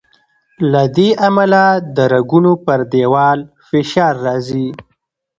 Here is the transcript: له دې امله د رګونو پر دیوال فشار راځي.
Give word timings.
له 0.71 0.83
دې 0.95 1.09
امله 1.27 1.63
د 1.95 1.97
رګونو 2.13 2.51
پر 2.65 2.79
دیوال 2.93 3.39
فشار 3.67 4.13
راځي. 4.25 4.67